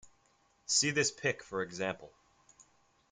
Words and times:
See 0.65 0.89
this 0.89 1.11
pic 1.11 1.43
for 1.43 1.61
example. 1.61 2.11